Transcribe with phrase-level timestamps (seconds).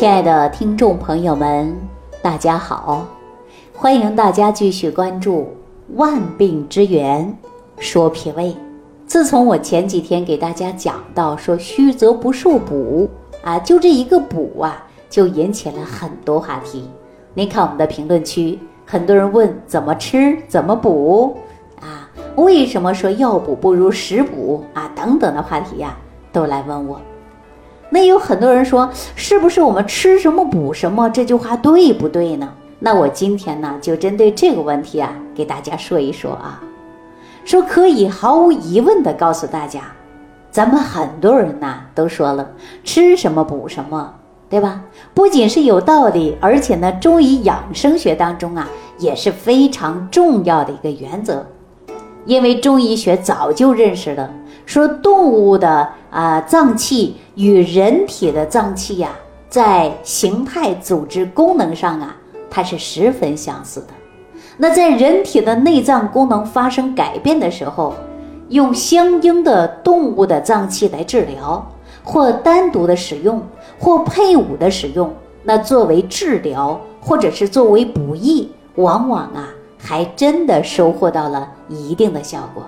[0.00, 1.76] 亲爱的听众朋友们，
[2.22, 3.06] 大家好！
[3.74, 5.40] 欢迎大家继续关注
[5.94, 7.36] 《万病之源
[7.76, 8.44] 说脾胃》。
[9.06, 13.10] 自从我前几天给大家讲到说虚则不受补
[13.42, 16.88] 啊，就这一个补啊，就引起了很多话题。
[17.34, 21.36] 您看我们的评论区，很多人问怎么吃、怎么补
[21.78, 22.08] 啊？
[22.36, 24.90] 为什么说药补不如食补啊？
[24.96, 25.94] 等等的话题呀，
[26.32, 26.98] 都来问我。
[27.92, 31.08] 那有很多人说，是不是我们吃什么补什么？
[31.08, 32.48] 这句话对不对呢？
[32.78, 36.62] 那我今天呢，就针对这个问题啊，给大家说一说啊，
[37.44, 39.80] 说可以毫无疑问的告诉大家，
[40.50, 42.48] 咱们很多人呐都说了，
[42.84, 44.14] 吃什么补什么，
[44.48, 44.82] 对吧？
[45.12, 51.44] 不仅是有道理，而且呢，中医养生学当中啊，也是非常重要的一个原则，
[52.24, 54.30] 因为中医学早就认识了。
[54.66, 59.10] 说动物的啊脏器与人体的脏器呀，
[59.48, 62.14] 在形态、组织、功能上啊，
[62.48, 63.86] 它是十分相似的。
[64.56, 67.94] 那在人体的内脏功能发生改变的时候，
[68.48, 71.66] 用相应的动物的脏器来治疗，
[72.04, 73.42] 或单独的使用，
[73.78, 82.62] 或配伍的使用，那作为治疗或者是作为补益，往往啊还真的收获到了一定的效果。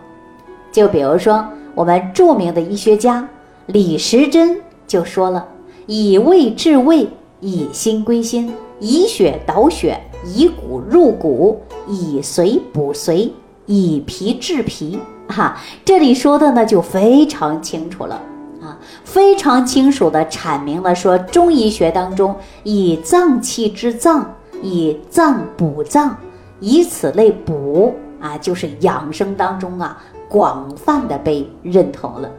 [0.73, 1.47] 就比如说。
[1.75, 3.27] 我们著名的医学家
[3.67, 5.49] 李时珍就说了
[5.87, 7.09] ：“以胃治胃，
[7.41, 13.31] 以心归心，以血导血，以骨入骨，以髓补髓，
[13.67, 14.99] 以脾治脾。”
[15.29, 18.21] 哈，这里说的呢就非常清楚了
[18.61, 26.15] 啊，非常清楚的阐明了说中医学当中以脏气治脏，以脏补脏，
[26.61, 30.05] 以此类补啊，就是养生当中啊。
[30.33, 32.31] 广泛的被认同了，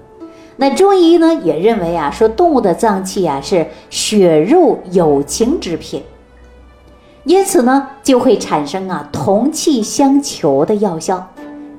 [0.55, 6.01] 那中医呢也认为啊，说动物的脏器啊是血肉有情之品，
[7.23, 11.23] 因此呢就会产生啊同气相求的药效。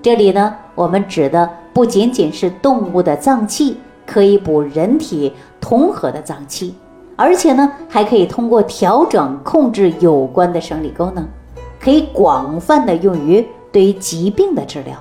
[0.00, 3.76] 这里呢我们指的不仅仅是动物的脏器
[4.06, 6.76] 可以补人体同和的脏器，
[7.16, 11.26] 而且呢还可以通过调整控制有关的生理功能，
[11.80, 14.96] 可以广泛的用于对于疾病的治疗。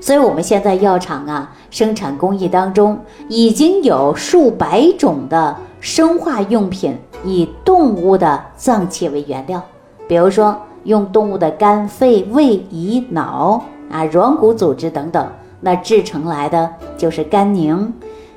[0.00, 2.98] 所以，我们现在药厂啊，生产工艺当中
[3.28, 9.60] 已经有数百种的生化用品，以动物的脏器为原料，
[10.06, 15.26] 比如说用动物的肝、肺、胃、胰、脑啊、软骨组织等等，
[15.60, 17.92] 那制成来的就是肝宁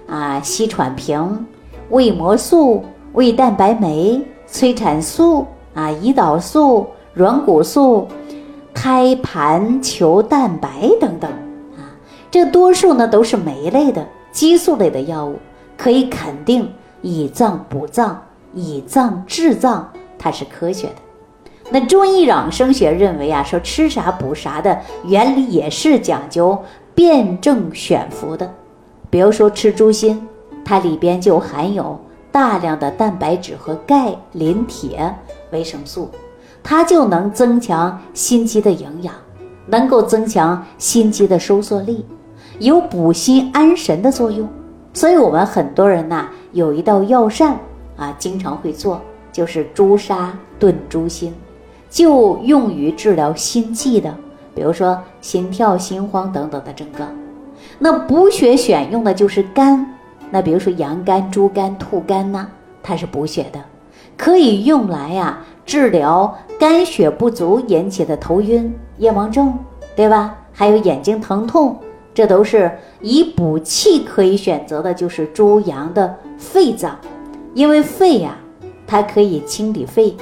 [0.08, 1.46] 啊、西喘平、
[1.90, 2.84] 胃膜素、
[3.14, 5.46] 胃蛋白酶、催产素
[5.76, 8.08] 啊、胰岛素、软骨素、
[8.74, 11.30] 胎盘球蛋白等等。
[12.32, 15.38] 这多数呢都是酶类的激素类的药物，
[15.78, 18.24] 可以肯定以脏补脏，
[18.54, 20.96] 以脏治脏，它是科学的。
[21.72, 26.58] 那中医养生学认为啊，说吃啥补啥的原理也是讲究
[26.96, 28.52] 辨证选服的。
[29.10, 30.28] 比如说吃猪心，
[30.64, 32.00] 它里边就含有
[32.32, 35.16] 大量的蛋白质和钙、磷、铁、
[35.52, 36.10] 维生素，
[36.62, 39.14] 它就能增强心肌的营养，
[39.66, 42.06] 能够增强心肌的收缩力。
[42.60, 44.48] 有补心安神的作用，
[44.94, 47.58] 所以我们很多人呐有一道药膳
[47.96, 51.34] 啊，经常会做，就是朱砂炖猪心，
[51.90, 54.14] 就用于治疗心悸的，
[54.54, 57.10] 比如说心跳、心慌等等的症状。
[57.78, 59.96] 那补血选用的就是肝，
[60.30, 62.46] 那比如说羊肝、猪肝、兔肝呐，
[62.84, 63.60] 它是补血的，
[64.18, 69.58] 可以用来呀治疗肝血不足引起的头晕、夜盲症，
[69.96, 70.36] 对吧？
[70.52, 71.78] 还有眼睛疼痛。
[72.20, 72.70] 这都是
[73.00, 77.00] 以补气可以选择的，就是猪羊的肺脏，
[77.54, 78.36] 因为肺呀，
[78.86, 80.14] 它可以清理肺，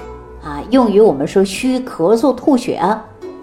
[0.43, 2.79] 啊，用于我们说虚咳嗽吐血，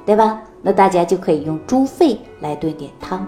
[0.07, 0.41] 对吧？
[0.63, 3.27] 那大家就可以用猪肺来炖点汤，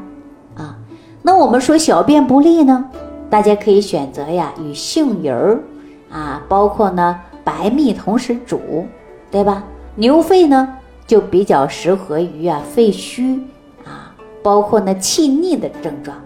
[0.55, 0.79] 啊，
[1.23, 2.89] 那我们说小便不利呢，
[3.29, 5.61] 大家可以选择呀与杏仁儿，
[6.09, 8.87] 啊，包括呢白蜜同时煮，
[9.29, 9.65] 对吧？
[9.97, 13.41] 牛肺呢就比较适合于啊肺虚。
[14.47, 16.17] 包括呢气逆的症状，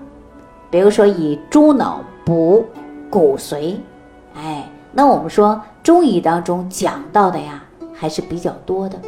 [0.70, 2.62] 比如说以猪脑补
[3.08, 3.76] 骨髓，
[4.34, 7.64] 哎，那我们说中医当中讲到的呀
[7.94, 8.98] 还是比较多的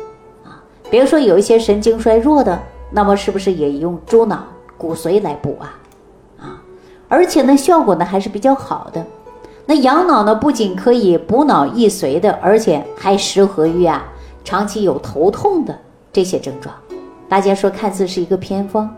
[0.42, 0.64] 啊。
[0.90, 2.58] 比如说有一些神经衰弱的，
[2.90, 4.46] 那么是不是也用猪脑
[4.78, 5.76] 骨髓来补啊？
[6.40, 6.56] 啊，
[7.06, 9.04] 而且呢效果呢还是比较好的。
[9.66, 14.04] 那羊脑呢不仅可以补脑益髓的，而且还适合于啊
[14.42, 15.78] 长期有头痛的
[16.10, 16.74] 这些症状。
[17.28, 18.88] 大家说看似是一个偏方。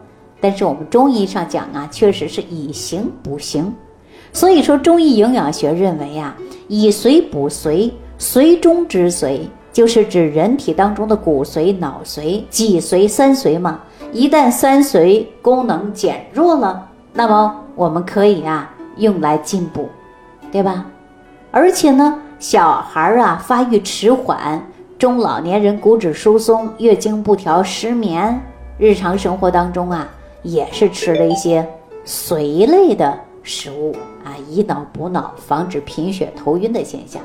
[0.44, 3.73] 但是我们中医上讲啊，确实是以形补形，
[4.31, 6.37] 所以说，中医营养学认为呀，
[6.69, 9.41] 以髓补髓，髓中之髓，
[9.73, 13.81] 就是指人体当中的骨髓、脑髓、脊髓三髓嘛。
[14.12, 19.88] 一旦三髓功能减弱了，那么我们可以啊用来进补，
[20.52, 20.85] 对吧？
[21.50, 24.62] 而且呢，小孩啊发育迟缓，
[24.99, 28.38] 中老年人骨质疏松、月经不调、失眠，
[28.76, 30.06] 日常生活当中啊
[30.44, 31.67] 也是吃了一些
[32.06, 37.20] 髓类的食物啊，以脑补脑，防止贫血、头晕的现象。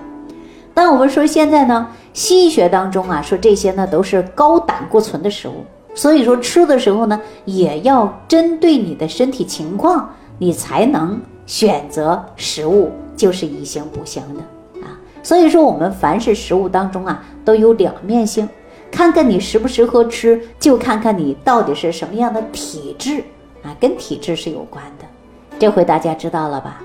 [0.74, 5.64] 但我们说现在呢，西医学当中啊说这些呢都是高胆固醇的食物。
[5.96, 14.96] 所以说吃的时候呢，也要针对你的身体情况，你才能选择食物，就是宜行不行的啊。
[15.22, 18.48] 所以说我们凡是食物当中啊，都有两面性，
[18.92, 23.24] 看看你适不适合吃，就看看你到底是什么样的体质
[23.64, 25.06] 啊，跟体质是有关的。
[25.58, 26.82] 这回大家知道了吧？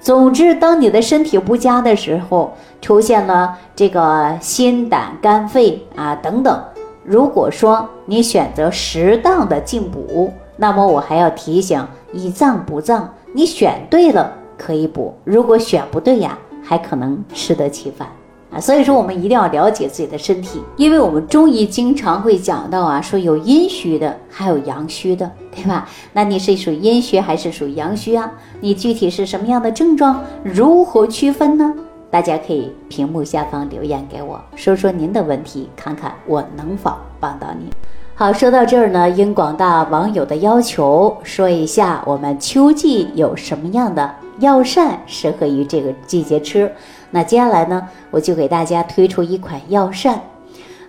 [0.00, 6.62] 总之，当你的身体不佳的时候，出现了这个心胆肝肺啊等等。
[7.04, 18.08] 如果说你选择适当的进补，那么我还要提醒：以脏补脏，你选对了可以补；如果选不对呀，还可能适得其反
[18.52, 18.60] 啊。
[18.60, 25.88] 所以说，我们一定要了解自己的身体，因为我们中医经常会讲到啊，说有阴虚的，还有阳虚的，对吧？
[26.12, 28.30] 那你是属阴虚还是属阳虚啊？
[28.60, 30.24] 你具体是什么样的症状？
[30.42, 31.74] 如何区分呢？
[32.10, 37.70] 大家可以屏幕下方留言给我，说说您的问题，看看我能否帮到您。
[38.16, 46.70] 好，说到这儿呢，应广大网友的要求，说一下我们秋季有什么样的药膳适合于这个季节吃。
[47.10, 50.20] 那接下来呢，我就给大家推出一款药膳，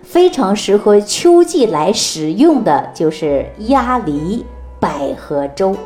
[0.02, 4.44] 非常适合秋季来使用的就是鸭梨
[4.78, 5.76] 百合粥。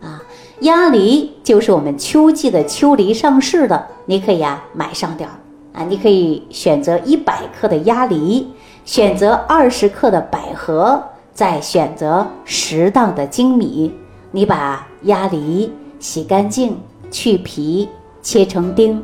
[0.00, 0.22] 啊
[0.60, 5.34] 鸭梨就是我们秋季的秋梨上市的，你可以呀买上点儿
[5.78, 8.48] 啊，你可以选择一百克的鸭梨，
[8.86, 11.02] 选择二十克的百合，
[11.34, 13.92] 再选择适当的粳米。
[14.30, 16.78] 你把鸭梨洗干净，
[17.10, 17.88] 去皮，
[18.22, 19.02] 切成丁，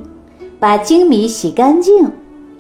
[0.62, 2.08] 把粳米洗干净，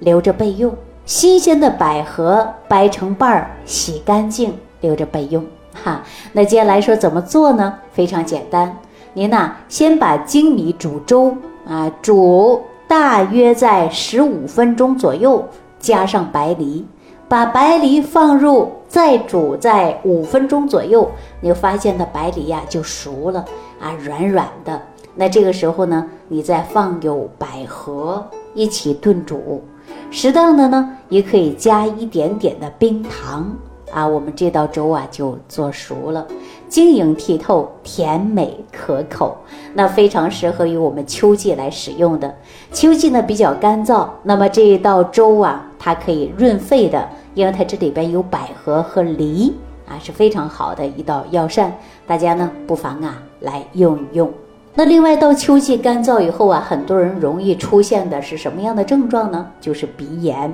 [0.00, 0.74] 留着备用。
[1.06, 5.46] 新鲜的百合掰成瓣儿，洗干净，留着备用。
[5.72, 6.02] 哈，
[6.32, 7.72] 那接下来说怎么做呢？
[7.92, 8.76] 非常简单，
[9.14, 15.46] 您呐先把粳米煮粥啊，煮大约在十五分钟左右，
[15.78, 16.84] 加上白梨，
[17.28, 21.08] 把白梨放入，再煮在五分钟左右，
[21.40, 23.44] 你就发现的白梨呀就熟了
[23.80, 24.82] 啊，软软的。
[25.14, 28.24] 那这个时候呢，你再放有百合
[28.54, 29.62] 一起炖煮，
[30.10, 33.50] 适当的呢也可以加一点点的冰糖。
[33.92, 36.26] 啊，我们这道粥啊就做熟了，
[36.66, 39.36] 晶莹剔透，甜美可口，
[39.74, 42.34] 那非常适合于我们秋季来使用的。
[42.72, 49.54] 秋季呢比较干燥，那么这一道粥啊，它可以润肺的，因为它这里边有百合和梨
[49.86, 51.70] 啊，是非常好的一道药膳。
[52.06, 54.32] 大家呢不妨啊来用一用。
[54.74, 59.50] 那另外到秋季干燥以后啊，很多人容易出现的是什么样的症状呢？
[59.60, 60.52] 就是鼻炎。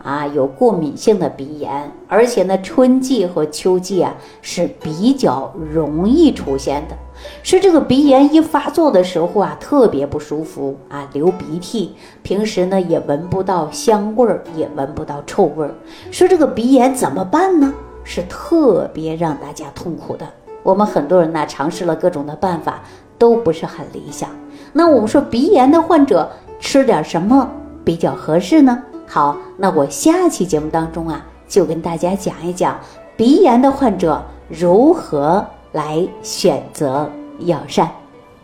[0.00, 6.96] 啊，有过敏性的鼻炎，而且呢，春季和秋季啊是比较容易出现的。
[7.42, 15.74] 是这个鼻炎一发作的时候啊，特别不舒服啊，流鼻涕，平时呢也闻不到香味儿，也闻不到臭味儿。
[16.12, 17.74] 说这个鼻炎怎么办呢？
[18.04, 20.24] 是特别让大家痛苦的。
[20.62, 22.82] 我们很多人呢尝试了各种的办法，
[23.18, 24.30] 都不是很理想。
[24.72, 27.50] 那我们说鼻炎的患者吃点什么
[27.84, 28.82] 比较合适呢？
[29.06, 32.78] 好，那我下期节目当中啊，就跟大家讲一讲
[33.16, 37.10] 鼻炎的患者如何来选择
[37.40, 37.88] 药膳。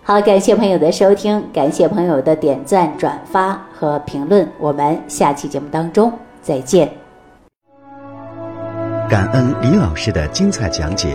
[0.02, 6.12] 好，感谢朋友的收听，感谢朋友的点赞、转发和评论，我们下期节目当中
[6.42, 6.90] 再见。
[9.08, 11.14] 感恩李老师的精彩讲解。